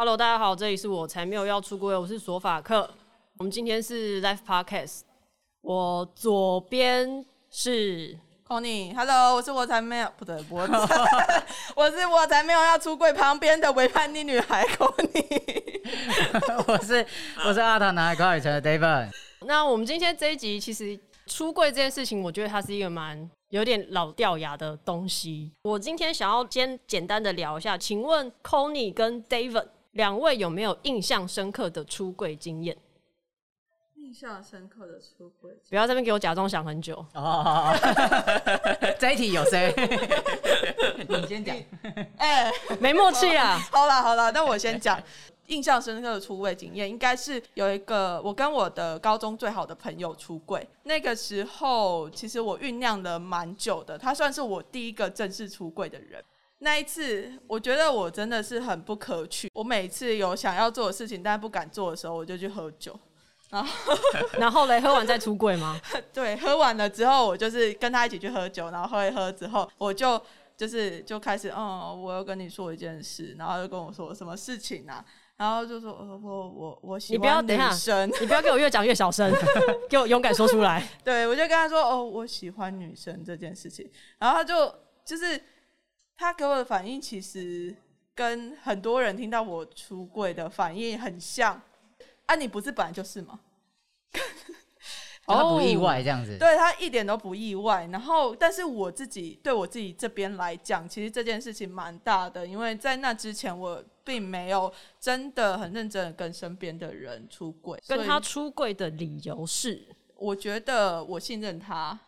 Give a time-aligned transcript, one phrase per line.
[0.00, 2.88] Hello，大家好，这里是我才没有要出柜，我是索法克。
[3.36, 5.00] 我们今天是 Live Podcast，
[5.60, 8.16] 我左边是
[8.46, 10.72] Connie，Hello，我是我才没有不对，我是
[11.74, 15.82] 我是我才没有要出柜旁边的伪叛逆女孩 Connie，
[16.68, 17.04] 我是
[17.44, 19.10] 我是阿塔男孩高尔成的 David。
[19.40, 20.96] 那我们今天这一集其实
[21.26, 25.50] 出柜这件事情，我觉得它是一个蛮有点老掉牙的东西。
[25.64, 32.76] 我今天想要先简单的聊一下，请问 Connie 跟 David 两位有没有印象深刻的出柜经验？
[33.96, 37.04] 印象深刻的出柜，不要在这边给我假装想很久。
[37.14, 37.74] 哦，
[38.98, 39.74] 这一题有谁？
[41.08, 41.54] 你先讲。
[42.16, 43.58] 哎、欸，没默契啊。
[43.70, 45.02] 好啦好啦，那我先讲。
[45.48, 50.66] 印象深刻的出柜经验，应该是有一个我跟我的高中最好的朋友出柜。
[50.82, 56.22] 那个时候，其实我酝酿了蛮久的，他算是我第一个正式出柜的人。
[56.60, 59.50] 那一次，我觉得我真的是很不可取。
[59.54, 62.98] 我每次有想要做的事情，但不敢做的时候，我就去喝酒。
[63.50, 63.98] 然后，
[64.38, 65.80] 然后嘞，喝完再出柜吗？
[66.12, 70.20] 对，喝完了之后，我就是跟他一起去喝酒，然后喝一喝之后，我就
[70.56, 75.02] 就是就开始，嗯，我要跟你说一件事，然后就跟我说什么事情啊？
[75.38, 77.16] 然后就说，呃，我我我喜欢女生。
[77.16, 79.32] 你不要等一下，你不要给我越讲越小声，
[79.88, 80.86] 给我勇敢说出来。
[81.04, 83.88] 对，我就跟他说，哦，我喜欢女生这件事情。
[84.18, 85.40] 然后他就就是
[86.18, 87.74] 他给我的反应，其实
[88.14, 91.62] 跟很多人听到我出柜的反应很像。
[92.26, 93.40] 啊，你不是本来就是吗？
[95.24, 97.86] 他不意外这样子，对，他一点都不意外。
[97.92, 107.78] 然后，但是我自己对我自己这边来讲，其实这件事情蛮大的，因为在那之前我并没有真的很认真的跟身边的人出轨。
[107.86, 111.98] 跟他出柜的理由是，我觉得我信任他，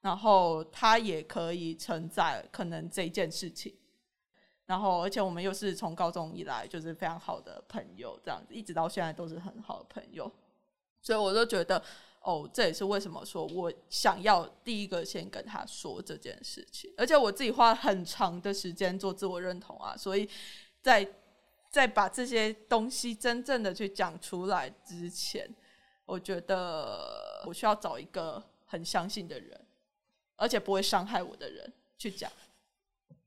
[0.00, 3.74] 然后他也可以承载可能这件事情。
[4.66, 10.30] 然后，而且我们又是从高中以来就是非常好的朋友，这样子一直到现在都是很好的朋友，
[11.00, 11.82] 所以我就觉得。
[12.20, 20.28] 哦，这也是为什么说我想要第一个先跟他说这件事情，而且我自己花了很长的时间做自我认同啊，所以
[20.82, 21.08] 在
[21.70, 25.48] 在把这些东西真正的去讲出来之前，
[26.04, 29.58] 我觉得我需要找一个很相信的人，
[30.38, 32.32] 而且不会伤害我的人去讲。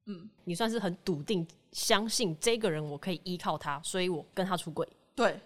[0.06, 4.88] 嗯，你算是很笃定相信这个人，我可以依靠他，所以我跟他出轨。
[5.14, 5.40] 对。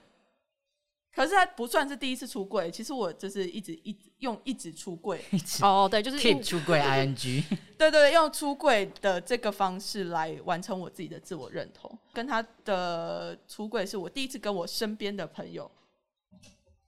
[1.12, 5.24] 可是他不算是第一次出柜，其实我就是一直一直用一直出柜
[5.62, 7.16] 哦，对，就是 keep 出柜 ing，
[7.80, 11.97] 对，对对，用出柜的这个方式来完成我自己的自我认同。
[12.12, 15.72] 跟他的出柜是我第一次跟我身边的朋友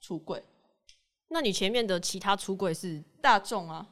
[0.02, 0.44] 出柜。
[1.30, 3.88] 那你前面的其他出柜是大众啊？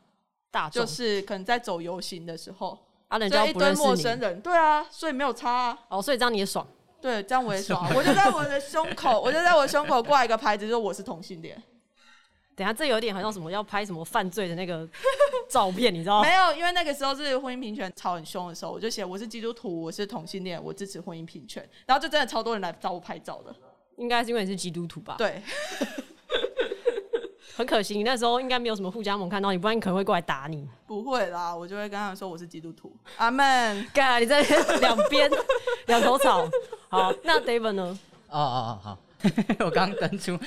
[0.56, 2.80] 大众就是可能在走游行的时候，
[3.10, 5.78] 啊，人家一堆陌生人，对啊，所以没有差啊。
[5.90, 6.66] 哦，所以这样你也爽。
[7.02, 7.86] 对，这样我也爽。
[7.94, 11.62] 我就在我的胸口， 我就在我胸口挂一个牌子，说我是同性恋。
[12.56, 14.88] 等下，这有点好像什么要拍什么犯罪的那个
[15.50, 16.24] 照片，你知道吗？
[16.30, 21.68] 没有，因为那个时候是婚姻平权吵很凶的时候，我就写我是基督徒，我是同性恋，我支持婚姻平权。
[21.86, 23.54] 然后就真的超多人来找我拍照的，
[23.98, 25.16] 应该是因为你是基督徒吧？
[25.18, 25.44] 对。
[27.56, 30.68] 很可惜，你那时候应该没有什么护家盟看到你，不然你可能会过来打你。
[30.86, 32.94] 不会啦，我就会跟他们说我是基督徒。
[33.18, 33.82] 阿门。
[33.94, 34.42] God，你在
[34.82, 35.32] 两边
[35.88, 36.48] 两头草。
[36.90, 37.98] 好，那 David 呢？
[38.30, 38.98] 哦哦哦，好。
[39.66, 40.38] 我刚登出，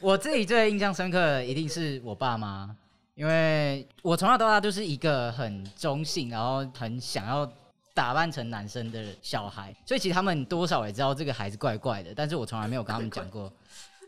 [0.00, 2.74] 我自己最印象深刻的一定是我爸妈，
[3.14, 7.48] 因为我从小到大都是一个很中性，然后很想要
[7.94, 13.52] 打扮成男生的小孩，所以其实他们多少也知道这个孩子怪怪的，但是我从来没有跟他们讲过。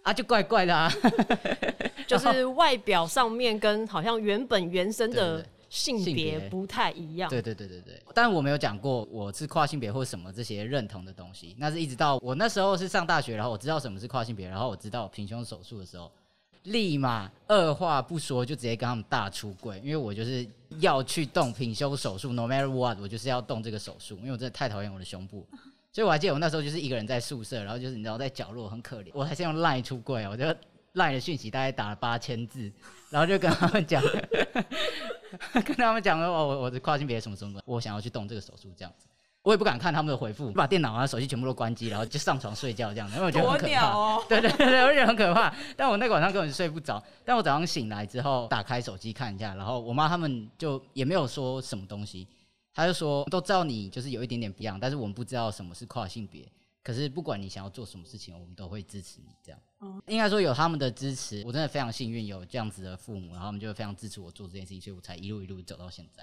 [0.08, 0.90] 啊，就怪怪的啊，
[2.08, 7.28] 就是外表上面跟好像原本原生的性别不太一样。
[7.28, 11.54] 对对对对对，但我没有讲过我是跨性别或什么这些认同的东西。
[11.58, 16.10] 那是一直到我那时候是上大学，然后我知道什么是跨性别，然后我知道平胸手术的时候，
[16.62, 20.46] 立马二话不说就直接跟他们大出柜，因为我就是
[20.80, 25.46] 要去动平胸手术，no matter what，我就是要动这个手术，因为我真的太讨厌我的胸部。
[25.90, 30.44] 所以我还记得我那时候就是一个人在宿舍，然后就是你知道在角落很可怜，我还是用 Line 出柜，我就
[30.94, 32.70] Line 的讯息大概打了八千字，
[33.10, 34.02] 然后就跟他们讲，
[35.64, 39.06] 跟他们讲说哦，我我的跨性别什么什么，我想要去动这个手术这样子，
[39.42, 52.28] 我也不敢看他们的回复，把电脑啊手机全部都关机，然后就上床睡觉这样子，因为我觉得很可怕， 哦、 对对对，我觉得很可怕，但我那个晚上根本睡不着，但我早上醒来之后打开手机看一下，然后我妈他们就也没有说什么东西。
[52.78, 56.48] 他就说，都知道你就是有一点点不一样，但是我们不知道什么是跨性别。
[56.80, 59.34] 可是不管你想要做什么事情，我们都会支持你。
[59.42, 66.22] 这样，嗯，应该说有他们的支持，我真的非常幸运有这样子的父母，然后他们就会非常支持我做这件事情，所以我才一路一路走到现在。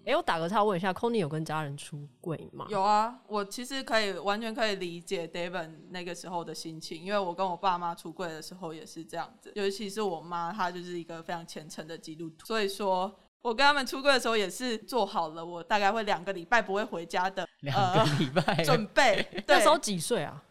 [0.00, 2.66] 哎、欸，我打个岔问一下，Connie 有跟家人出柜吗？
[2.68, 19.26] 有啊，我其实可以完全可以理解 David 那个时候的心情，因为我跟我爸妈出柜的时候也是这样子，尤其是我妈，她就是一个非常虔诚的基督徒，所以说我跟他们出柜的时候也是做好了，我大概会两个礼拜不会回家的 两个礼拜、呃、准备。
[19.46, 20.42] 那时候几岁啊？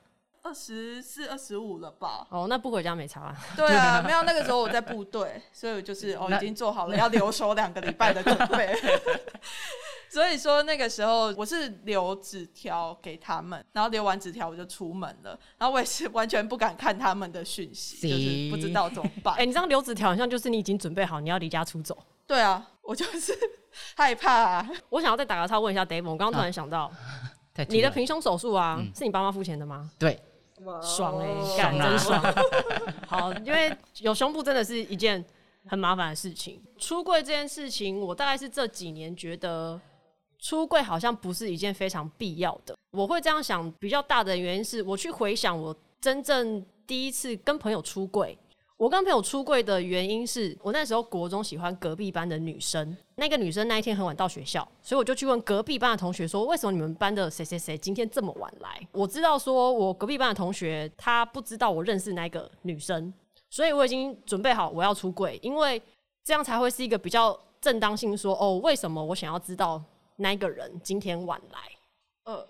[0.42, 2.28] 二十四、二十五了吧？
[2.30, 3.36] 哦，那不回家没差啊。
[3.58, 8.74] 对啊，没有那个时候我在部队，所以我就是哦已经做好了要留守两个礼拜的准备。
[10.08, 19.34] 所以说那个时候我是留纸条给他们，然后留完纸条我就出门了，然后我也是完全不敢看他们的讯息，就是不知道怎么办。
[19.34, 21.98] 哎、欸，你这样留纸条好像就是你已经准备好你要离家出走。
[22.28, 23.38] 对啊，我就是
[23.96, 24.70] 害怕、啊。
[24.90, 29.90] 我想要再打个岔问一下 David，我刚刚突然想到，啊、你的平胸手术啊、嗯，是你爸妈付钱的吗？
[30.00, 30.20] 对。
[30.82, 32.24] 爽哎、欸，干真爽！
[33.06, 35.24] 好，因为有胸部真的是一件
[35.68, 36.64] 很麻烦的事情。
[36.78, 39.80] 出柜这件事情，我大概是这几年觉得
[40.40, 42.74] 出柜好像不是一件非常必要的。
[42.92, 48.36] 我会这样想，比较大的原因是我去回想我真正第一次跟朋友出柜。
[48.78, 58.86] 我跟朋友出柜的原因是我那时候国中喜欢隔壁班的女生，那个女生那一天很晚到学校，所以我就去问隔壁班的同学说，为什么你们班的谁谁谁今天这么晚来？
[58.92, 63.14] 我知道说我隔壁班的同学他不知道我认识那个女生，
[63.50, 65.82] 所以我已经准备好我要出柜，因为
[66.26, 69.82] 这样才会是一个比较正当性说哦，为什么我想要知道
[70.18, 71.60] 那个人今天晚来？
[72.26, 72.46] 呃，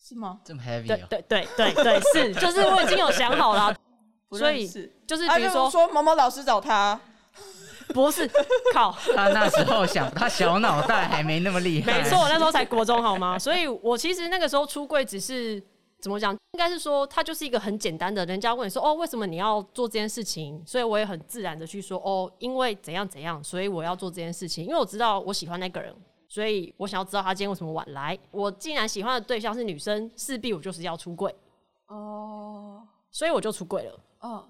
[0.00, 0.40] 是吗？
[0.44, 0.86] 这么 heavy？
[0.86, 3.76] 对对对对对，是，就是我已经有想好了。
[4.30, 4.66] 所以
[5.06, 7.00] 就是比如说，啊、说某某老师找他，
[7.94, 8.28] 不是
[8.74, 12.02] 靠他那时候想，他小脑袋还没那么厉害。
[12.02, 13.38] 没错，我那时候才国中好吗？
[13.38, 15.62] 所以我其实那个时候出柜只是
[16.00, 20.62] 怎么讲，应该是说他就是一个很简单的，人家问你说哦，为什么你要做这件事情？
[20.66, 24.64] 所以我也很自然的去说哦，因为怎样怎样，所以我要做这件事情。
[24.66, 25.94] 因为我知道我喜欢那个人，
[26.28, 28.18] 所以我想要知道他今天为什么晚来。
[28.30, 31.34] 我既然喜欢的对象是女生，势必我就是要出柜
[31.86, 33.98] 哦，所以我就出柜了。
[34.20, 34.44] 哦，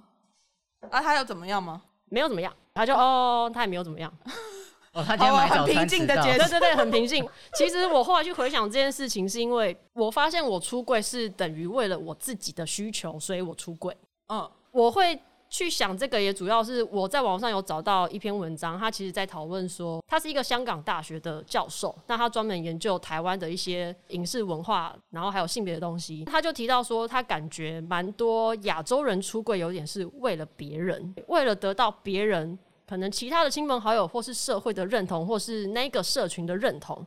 [0.91, 1.83] 啊，他有怎么样吗？
[2.07, 4.13] 没有怎么样，他就哦，他也没有怎么样。
[4.95, 7.29] 哦，他今天买早餐，很平静的结束，对对对，很平静。
[7.55, 13.97] 其实我后来去回想这件事情，是因为我发现我出柜是等于为了我自己的需求，所以我出柜。
[14.29, 15.21] 嗯，我会。
[15.51, 26.25] 去想这个也主要是我在网上有找到一篇文章，他其实在讨论说，他是一个香港大学的教授，那他专门研究台湾的一些影视文化，然后还有性别的东西。
[26.27, 37.07] 他就提到说，他感觉蛮多亚洲人出柜有点是为了别人，为了得到别人可能其他的亲朋好友或是社会的认同，或是那个社群的认同，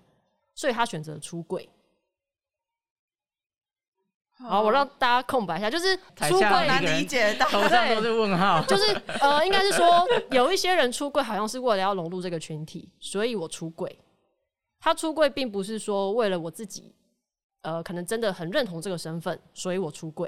[0.55, 1.69] 所以他选择出柜。
[4.43, 8.59] 好，我让大家空白一下，就是出柜难理解，头上都是问号。
[8.63, 9.85] 就是呃，应该是说
[10.31, 13.99] 有一些人出柜，好像是为了要融入这个群体，所以我出柜。
[14.79, 16.95] 他出柜并不是说为了我自己，
[17.61, 20.27] 呃，可能真的很认同这个身份，所以我出柜。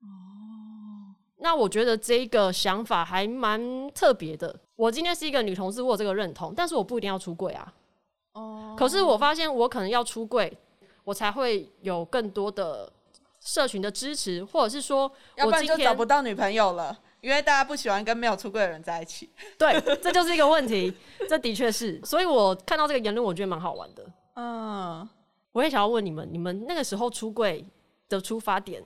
[0.00, 3.60] 哦，那我觉得这一个想法还蛮
[3.90, 4.58] 特别的。
[4.76, 7.74] 我今天是一个女同事，我有这个认同，但是我不一定要出柜啊。
[8.32, 10.56] 哦，可是我发现我可能要出柜，
[11.04, 12.90] 我才会有更多的。
[13.46, 19.30] 社群的支持，或者是说，要不然就找不到女朋友了，因为大家不喜欢跟没有出柜的人在一起。
[19.56, 20.92] 对，这就是一个问题，
[21.28, 22.00] 这的确是。
[22.04, 24.04] 所以我看到这个言论，我觉得蛮好玩的。
[24.34, 25.08] 嗯，
[25.52, 27.64] 我也想要问你们，你们那个时候出柜
[28.08, 28.82] 的出发点，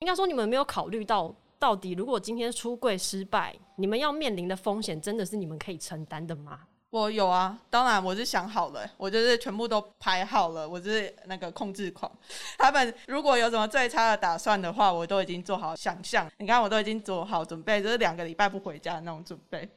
[0.00, 6.58] 应该说你们没有考虑到，到底如果今天出柜失败，你们要面临的风险，真的是你们可以承担的吗？
[6.90, 12.10] 我有啊，当然我是想好了，我就是全部都排好了，我就是那个控制狂。
[12.58, 16.28] 他们如果有什么最差的打算的话，我都已经做好想象。
[16.38, 19.68] 你看，我都已经做好准备，就是两个礼拜不回家的那种准备。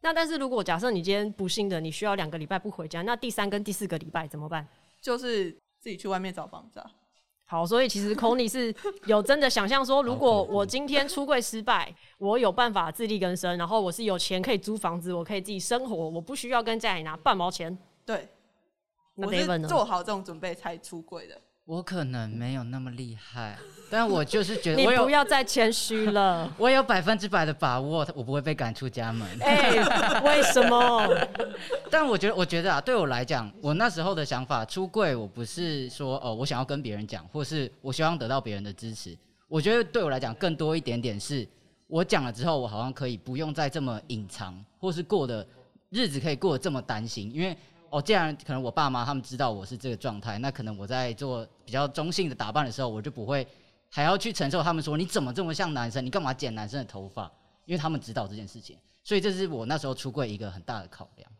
[0.00, 4.66] 那但是如果假设你今天不幸的你需要两个礼拜不回家，那第三跟第四个礼拜怎么办？
[5.02, 6.90] 就是自己去外面找房子啊。
[7.46, 8.74] 好，所以其实 Connie 是
[9.06, 17.76] 有真的想象说，如果我今天出柜失败，我有办法自力更生，然后我是有钱可以租房子，我可以自己生活，我不需要跟家里拿半毛钱。
[18.06, 18.28] 对，
[19.14, 19.62] 那 David 呢？
[19.64, 21.40] 我是做好这种准备才出柜的。
[21.66, 23.56] 我可能没有那么厉害，
[23.88, 26.52] 但我就是觉得 你不要再谦虚了。
[26.58, 29.26] 我有百分之百的把握，我不会被赶出家门。
[29.40, 31.08] 哎、欸，为什么？
[31.90, 39.16] 但我觉得，我觉得啊，对我来讲，我那时候的想法，出柜，我不是说哦，我想要跟别人讲，或是我希望得到别人的支持。
[39.48, 41.48] 我觉得对我来讲，更多一点点是，
[41.86, 45.46] 我讲了之后，我好像可以不用再这么隐藏，或是过的
[45.88, 47.56] 日子可以过得这么担心，因为。
[47.94, 53.46] 哦，既然可能我爸妈他们知道我是这个状态，那可能我在做比较中性的打扮的时候，我就不会
[53.88, 57.30] 还要去承受他们说，你怎么这么像男生，你干嘛剪男生的头发？
[57.66, 61.30] 因为他们知道这件事情，所以这是我那时候出柜一个很大的考量。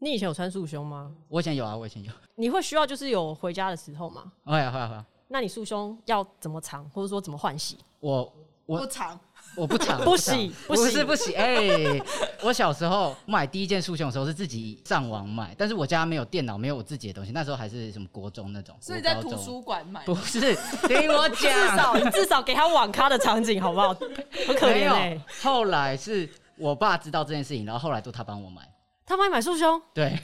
[0.00, 1.14] 你以前有穿束胸吗？
[1.28, 2.12] 我以前有啊，我以前有。
[2.34, 4.32] 你会需要就是有回家的时候吗？
[4.44, 5.06] 会啊会啊会啊。
[5.28, 7.78] 那你束胸要怎么藏，或者说怎么换洗？
[8.00, 8.34] 我
[8.66, 9.16] 我不藏，
[9.56, 11.34] 我不常，不洗，不是不洗。
[11.34, 12.02] 哎、欸，
[12.42, 17.32] 我小时候买第一件束胸的时候是自己上网买，但是我家没有电脑，没有我自己的东西。
[17.32, 20.04] 那时候还是什么国中那种，所以在图书馆买。
[20.04, 20.54] 不是，
[20.88, 23.94] 听我讲，至少你至少给他网咖的场景好不好？
[24.46, 25.22] 很可怜哎、欸。
[25.42, 28.62] 后来是我爸知道这件事情，然后后来都他帮我买。
[29.06, 29.80] 他帮你买束胸？
[29.92, 30.18] 对，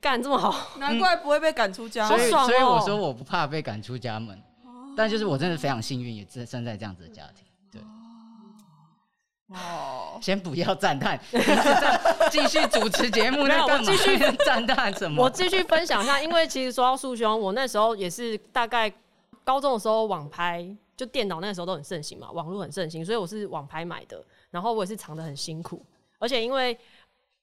[0.00, 2.06] 干这么好，难怪不会被赶出家。
[2.06, 4.40] 所以，所以我说我不怕被赶出家门。
[4.96, 7.44] 但就是我真的非常幸运，也生在这样子的家庭。
[9.48, 11.20] 对，哦，先不要赞叹，
[12.30, 13.46] 继续主持节目。
[13.48, 15.22] 那我继续赞叹什么？
[15.22, 18.92] 我继续分享一下，因为其实说到束胸，我那时候也是大概
[19.44, 24.24] 高中的时候网拍，就电脑那时候都很盛行嘛，网络很盛行，所以我是网拍买的。
[24.50, 25.84] 然后我也是藏的很辛苦，
[26.18, 26.78] 而且因为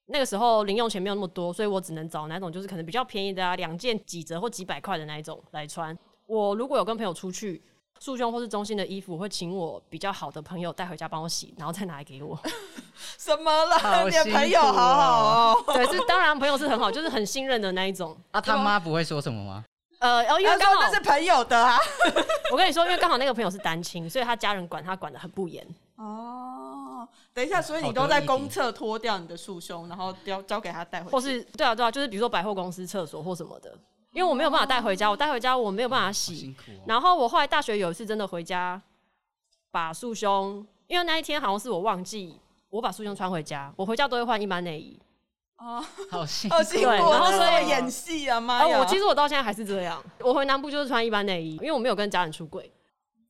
[0.06, 5.98] 那个时候零用钱没有那么多，所以我只能找那种就是可能比较便宜的啊，两件几折或几百块的那一种来穿。
[6.26, 7.62] 我如果有跟朋友出去，
[8.04, 12.38] 束胸或是中性的衣服，我会请我比较好的朋友带回家帮我洗，然后再拿来给我。
[13.20, 13.78] 什么啦？
[13.78, 15.64] 啊、你的朋友好好哦。
[15.68, 18.18] 对，是当然朋友是很好，就是很信任的那一种。
[18.32, 19.64] 啊，他妈不会说什么吗？
[20.00, 21.78] 呃，因为刚好那是朋友的啊。
[22.52, 25.64] 我跟你说，因为刚好那个朋友是单亲，所以他家人管他管的很不严。
[25.98, 31.12] 哦，等一下，所以你都在公厕脱掉你的束胸，然后交交给他带回去。
[31.12, 33.72] 或是对啊对啊，就是比如说百货公司厕所或什么的。
[34.12, 36.56] 因为我没有办法带回家，我带回家我没有办法洗。
[36.68, 38.82] 哦、然后我后来大学有一次真的回家，
[39.72, 42.40] 把束胸，因为那一天好像是我忘记
[42.70, 45.00] 我把束胸穿回家，我回家都会换一般内衣。
[45.58, 48.80] 哦，好辛苦， 对，然后所以演戏啊妈呀！
[48.80, 52.72] 我其实我到现在还是这样，我回南部就是穿一般内衣，因为我没有跟家人出柜。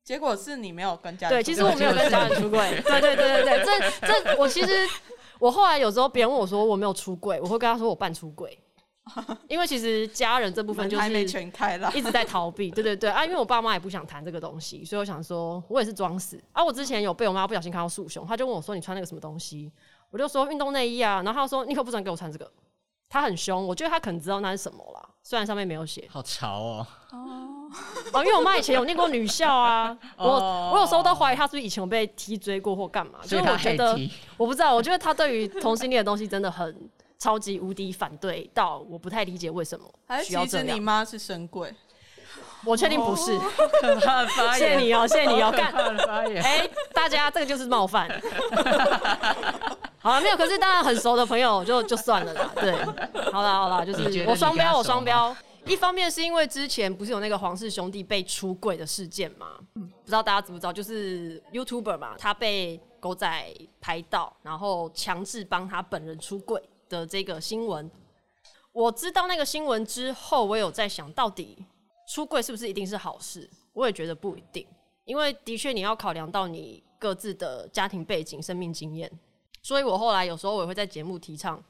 [0.04, 1.38] 结果是你没有跟家人。
[1.38, 2.60] 对，其实我没有跟家人出柜。
[2.88, 3.66] 对对对对对，
[4.02, 4.88] 这这我其实
[5.40, 8.58] 我后来有时候别人问我说我没有出柜，我会跟他说我半出柜。
[9.50, 16.64] 因为其实家人这部分就是一直在逃避，对对对啊，因为我爸妈也不想谈这个东西，所以我想说，我也是装死啊。
[16.64, 19.72] 我之前有被我妈不小心看到束胸，她就问我说：“你穿那个什么东西？”
[20.12, 22.50] 我就说：“运动内衣啊。”然后她说：“你可不准给我穿这个。”
[23.10, 26.08] 她很凶，我觉得她可能知道那是什么啦，虽然上面没有写。
[26.10, 26.88] 好潮哦！
[28.14, 34.00] 哦，因为我妈以前有念过女校啊， 我我有时候都怀疑她是不是以前有被踢追过或干嘛，所以我觉得
[34.38, 36.90] 我不知道，我觉得她对于同性恋的东西真的很。
[37.22, 39.86] 超级无敌反对到我不太理解为什么
[40.24, 40.66] 需要这样。
[40.66, 41.72] 其实你妈是神鬼，
[42.66, 43.34] 我确定不是。
[43.34, 43.42] 哦、
[43.80, 45.52] 可怕的发言，谢谢你哦，谢谢你哦。
[45.52, 48.10] 干，哎、欸，大家这个就是冒犯。
[50.00, 52.52] 好了，没有，可是当然很熟的朋友就就算了啦。
[52.56, 52.74] 对，
[53.32, 55.36] 好啦好啦，就是我双标，我双标。
[55.68, 59.46] 一方面是因为之前不是有那个皇室兄弟被出柜的事件嘛？
[59.76, 60.74] 不知道大家知不知道？
[60.74, 63.30] 就是 YouTuber 嘛，他被狗仔
[63.80, 66.60] 拍到，然后强制帮他本人出柜。
[66.92, 67.90] 的这个新闻，
[68.74, 71.66] 我知道那个新闻之后，我有在想到底
[72.10, 73.50] 出柜是不是一定是好事？
[73.72, 74.68] 我也觉得不一定，
[75.06, 79.10] 因为的确你要考量到你各自的家庭背景、生命经验，
[79.64, 81.64] 所以我后来有时候我也会在节目提倡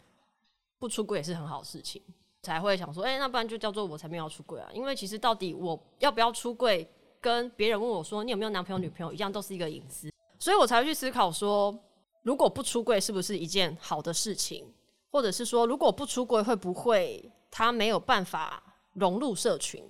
[0.80, 2.02] 不出柜也是很好事情，
[2.42, 4.68] 才会想说，哎、那不然就叫做我才没有要出柜啊？
[4.74, 6.90] 因为其实到底我要不要出柜，
[7.22, 11.78] 跟别人问我说你有没有男朋友、女朋友一样，都是一个隐私，所以我才会去思考说，
[12.24, 14.66] 如果不出柜是不是一件好的事情？
[15.12, 18.64] 或者是说，如果不出柜，会不会他没有办法
[18.94, 19.84] 融入社群？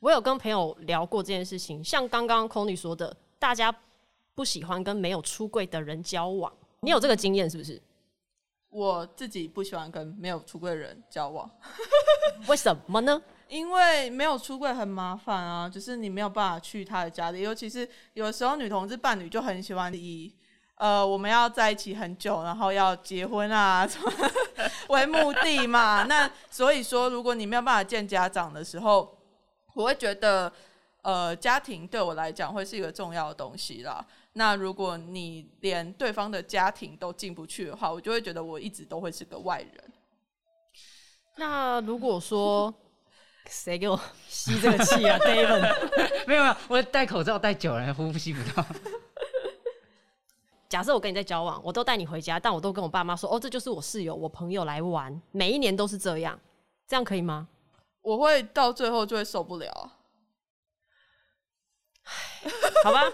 [0.00, 3.74] 我有跟朋友聊过这件事情，像刚刚 Connie 说的，大家
[4.34, 6.52] 不喜欢跟没有出柜的人交往。
[6.80, 7.80] 你有这个经验是不是？
[8.68, 11.48] 我自己不喜欢跟没有出柜的人交往，
[12.48, 13.22] 为什么呢？
[13.48, 20.34] 因为没有出柜很麻烦啊，就是你没有办法去他的家里，尤其是有时候女同志伴侣就很喜欢以。
[20.84, 24.12] 呃，我们要在一起很久，然后要结婚啊，什 么
[24.88, 26.02] 为目的嘛？
[26.06, 29.16] 那所以说，如果你没有办法见家长的时候，
[29.72, 30.52] 我会觉得，
[31.00, 34.04] 呃，家庭对我来讲会是一个重要的东西啦。
[34.34, 39.84] 那如果你连对方的家庭都进不去的话，我就会觉得我一直都会是个外人。
[41.36, 42.74] 那如果说，
[43.48, 43.98] 谁给我
[44.28, 46.26] 吸这个气啊，David？
[46.26, 48.66] 没有没有，我戴口罩戴久了，呼吸不到。
[50.74, 56.36] 假设我跟你在交往，我都带你回家，但我都跟我爸妈说：“哦，这就是我室友，我朋友来玩，每一年都是这样，
[56.88, 57.46] 这样可以吗？”
[58.02, 59.92] 我会到最后就会受不了。
[62.82, 63.04] 好吧，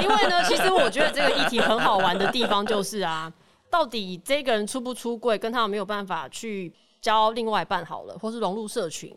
[0.00, 3.30] 因为呢，其实我觉得这个议题很好玩的地方就是啊，
[3.68, 9.14] 到底这个人出不出柜，跟他有没有办法去交另外一半好了，或是融入社群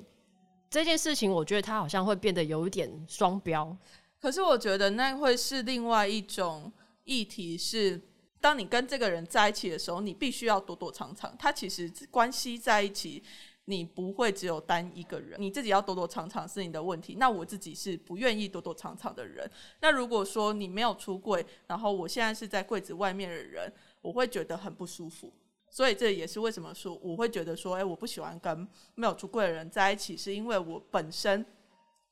[0.69, 3.73] 这件事情，我觉得他好像会变得有一点双标。
[4.21, 6.69] 可是我觉得那会是另外一种。
[7.07, 7.99] 议题是
[8.41, 11.35] 当你跟这个人在一起的时候，你必须要躲躲藏藏。
[11.39, 13.23] 他其实关系在一起，
[13.65, 17.15] 你不会只有单一个人，你自己要躲躲藏藏是你的问题。
[17.15, 19.49] 那我自己是不愿意躲躲藏藏的人。
[19.79, 23.71] 那如果说你没有出柜，然后我现在是在柜子外面的人，
[24.01, 25.33] 我会觉得很不舒服。
[25.69, 31.45] 所以这也是为什么说我会觉得说，哎，我不喜欢跟没有出柜的人在一起，是因为我本身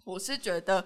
[0.05, 0.85] 我是觉得。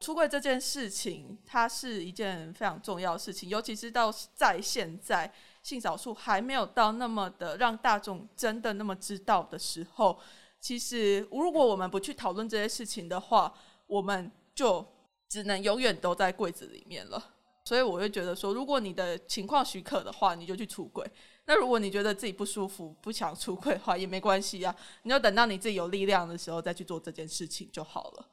[0.00, 10.18] 出柜这件事情，它是一件非常重要的事情，尤其是到在现在性少数还没有到那么的让大众真的那么知道的时候，
[10.60, 13.52] 其实如果我们不去讨论这些事情的话，
[13.86, 14.86] 我们就
[15.28, 17.34] 只能永远都在柜子里面了。
[17.64, 21.04] 所以我会觉得说，如果你的情况许可的话，你就去出柜；
[21.44, 28.26] 那如果你觉得自己不舒服、不想出柜的话，也没关系啊，你就等到你自己有力量的时候再去做这件事情就好了。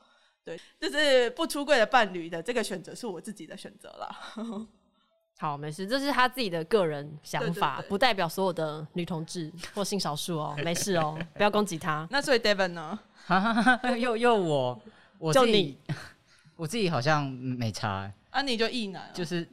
[0.45, 4.67] 对，就是不出柜的伴侣的这个选择是我自己的选择了。
[5.37, 10.55] 好，没事，这是他自己的个人想法，不代表所有的女同志或性少数哦。
[10.63, 12.07] 没事哦，不要攻击他。
[12.11, 12.97] 那所以 Devon 呢？
[13.99, 14.81] 又又我，
[15.17, 15.77] 我就你，
[16.55, 18.09] 我自己好像没差。
[18.29, 19.45] 啊，你就异男，就是。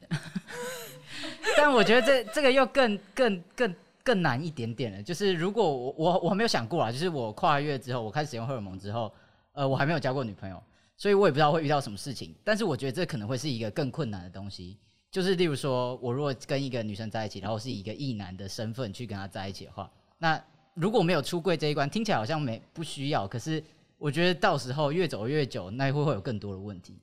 [1.57, 5.03] 但我觉得这这个又更更更更难一点点了。
[5.03, 9.13] 就是如果我我我没有想过啊，就是我跨越之后，我开始使用荷尔蒙之后，
[9.53, 10.63] 呃，我还没有交过女朋友。
[11.03, 14.79] 所以我也不知道会遇到什么事情，但是我觉得这可能会是一个更困难的东西。
[15.11, 20.41] 就是例如说，我如果跟一个女生在一起，然后是以一个异男的身份去跟她在一起的话，那
[20.75, 23.27] 如果没有出柜这一关，听起来好像没不需要。
[23.27, 23.61] 可是
[23.99, 26.97] 我觉得到时候越走越久，那会会有更多的问题。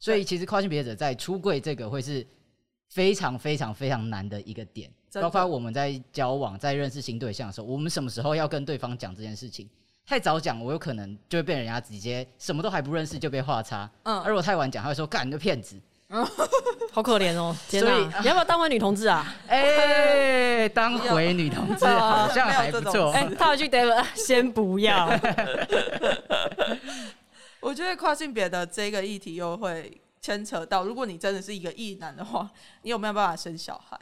[0.00, 2.26] 所以其实跨性别者在出柜这个会是
[2.88, 9.70] 非常非常非常难的一个点，包括我们在交往、在认识新对象的时候，我们什么时候要跟对方讲这件事情？
[10.06, 13.90] 太早讲，我有可能就会被人家直接什么都还不认识就被画叉。
[14.02, 15.80] 嗯，而我太晚讲，他会说干你个骗子。
[16.10, 16.24] 嗯，
[16.92, 17.56] 好可怜哦。
[17.68, 19.34] 天哪， 你要不要当回女同志啊？
[19.48, 23.10] 哎、欸，当回女同志 好像还不错。
[23.12, 25.08] 哎，套一句 David，先不要。
[27.60, 32.50] 我觉得跨性别的这个议题又会牵扯到，如果你真的是一个异男的话，
[32.82, 33.98] 你有没有办法生小孩？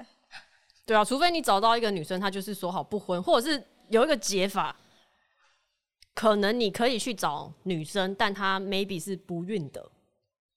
[0.85, 4.75] 对啊，除非你找到一个女生，她就是说好不婚，或者是有一个解法。
[6.15, 9.85] 可能你可以去找女生，但她 maybe 是不孕的，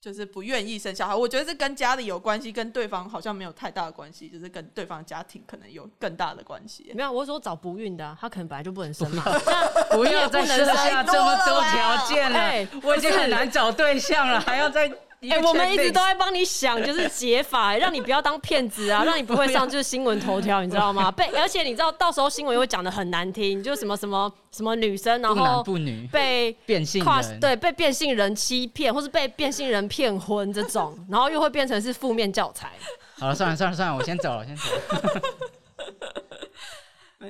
[0.01, 1.15] 就是不愿意生小孩。
[1.15, 6.91] 我觉得这跟家里有关系，跟对方好像没有太大的关系，就是跟对方家庭可能有更大的关系。
[6.93, 9.23] 没有，我说找不孕的、啊，他可能本来就不能生嘛。
[9.91, 14.91] 不要再生下这么多条件了，欸、我已经很难找对象了，还要再。
[15.29, 21.09] 哎、欸，我们一直都在帮你想，就是解法、欸， 让你不要当骗子啊，让你不会上就是新闻头条，你知道吗？
[21.15, 32.71] 被而且你知道，到时候新闻又会讲的很难听，就是什么什么什么女生，然后不女被变性人，对，被变性人欺骗，或是被变性人骗婚这种，然后又会变成是负面教材。
[33.17, 35.21] 好了，算了算了算了，我先走了，我先走了。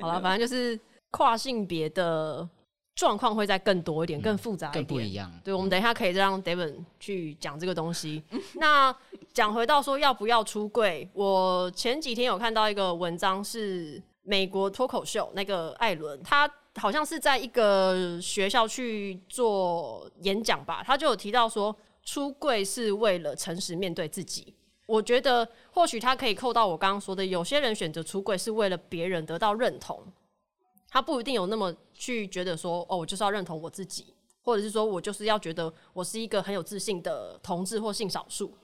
[0.00, 0.78] 好了，反正就是
[1.10, 2.48] 跨性别的。
[2.96, 5.30] 状况会再更多一点，更复杂一点，更不一样。
[5.44, 8.24] 对，我们等一下可以让 Devon 去讲这个东西。
[8.56, 8.92] 那
[9.34, 24.54] 讲回到说要不要出柜，我前几天有看到一个文章，是美国脱口秀那个艾伦，他好像是在一个学校去做演讲吧，他就有提到说出柜是为了诚实面对自己。
[24.86, 30.02] 我觉得或许他可以扣到我刚刚说的，有些人选择出柜是为了别人得到认同。
[30.96, 38.56] 他不一定有那么去觉得说，哦，我就是要认同我自己，或者是说我就是要觉得我是一个很有自信的同志或性少数。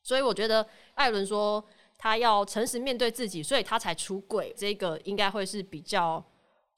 [0.00, 1.64] 所以我觉得艾伦说
[1.98, 6.24] 他要诚实面对自己，所以他才出柜，这个应该会是比较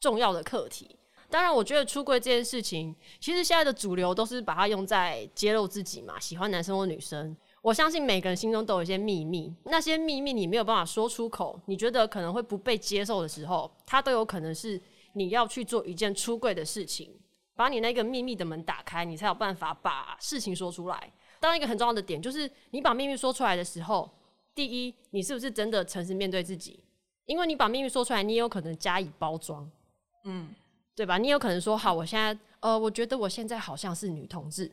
[0.00, 0.96] 重要的课题。
[1.28, 7.36] 当然，我觉得出柜这件事情，其实现在的主流都是把它用在揭露自己嘛，喜欢男生或女生。
[7.60, 14.80] 我相信每个人心中都有一些秘密，那些秘密你没有办法说出口，你觉得可能会不被接受的时候，它都有可能是
[15.14, 17.10] 你要去做一件出柜的事情，
[17.56, 21.12] 把你那个秘密的门打开，你才有办法把事情说出来。
[21.40, 24.08] 当然，一个很重要的点就是，你把秘密说出来的时候，
[24.54, 26.80] 第一，你是不是真的诚实面对自己？
[27.26, 29.70] 因为你把秘密说出来，你也有可能加以包装，
[30.24, 30.48] 嗯，
[30.94, 31.18] 对吧？
[31.18, 34.70] 你有可能说，好，我现在，呃，我觉得我现在好像是女同志。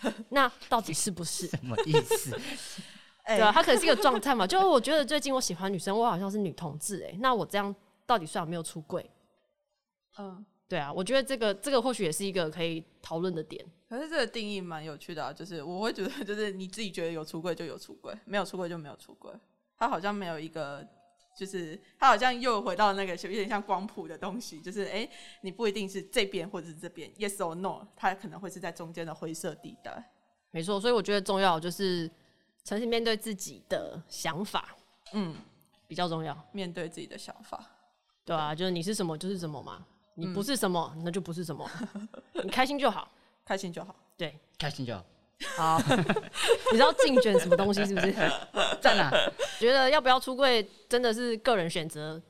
[0.30, 2.38] 那到底是不是什么意思？
[3.26, 4.46] 对啊，他可能是一个状态嘛。
[4.46, 7.16] 就我觉得最近我喜欢女生，我好像是女同志哎。
[7.20, 7.74] 那我这样
[8.04, 9.08] 到底算有没有出柜？
[10.18, 13.64] 嗯，对啊，我觉得这个这个或许也是一个可以讨论的点。
[13.88, 19.32] 可是这个定义蛮有趣的啊，就是我会觉得， 就是你自己觉得有出柜就有出柜，没有出柜就没有出柜。
[19.78, 20.86] 他好像没有一个。
[21.34, 30.10] 就是他好像又回到那个有点像光谱的东西，就是哎、欸，你不一定是这边或者是这边，yes or no，他可能会是在中间的灰色地带。
[30.50, 32.10] 没错，所以我觉得重要就是
[32.64, 34.76] 诚实面对自己的想法，
[35.12, 35.34] 嗯，
[35.88, 36.36] 比较重要。
[36.52, 37.64] 面对自己的想法，
[38.24, 41.68] 对啊，就是你是什么就是什么嘛，你不是什么、嗯、那就不是什么，
[42.44, 43.10] 你开心就好，
[43.44, 45.04] 开心就好，对，开心就好。
[45.56, 45.76] 好，
[46.70, 48.12] 你知道竞选什么东西是不是？
[48.80, 49.10] 在哪？
[49.62, 52.20] 觉得要不要出柜真的是个人选择。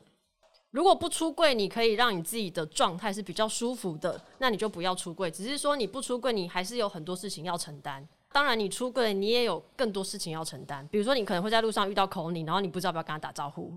[0.70, 5.30] 如果不出柜，你可以让你自己的状态是比较舒服的，那你就不要出柜。
[5.30, 8.06] 只是说你不出柜，你还是有很多事情要承担。
[8.30, 10.86] 当然，你出柜，你也有更多事情要承担。
[10.90, 13.72] 比如说，你可能会在路上遇到 Kony，然后你不知道要不要跟他打招呼，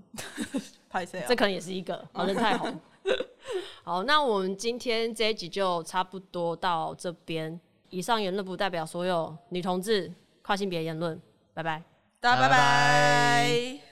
[0.90, 1.26] 拍谁啊？
[1.28, 2.78] 这可能也是一个，好人太红。
[3.84, 7.58] 好，那我们今天这一集就差不多到这边。
[7.90, 11.22] 以上言论不代表所有女同志跨性别言论。
[11.54, 11.84] 拜拜，
[12.26, 13.85] 大家拜拜。